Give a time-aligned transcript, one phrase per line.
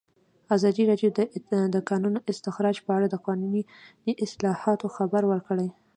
[0.55, 1.19] ازادي راډیو د
[1.75, 3.63] د کانونو استخراج په اړه د قانوني
[4.25, 5.67] اصلاحاتو خبر ورکړی.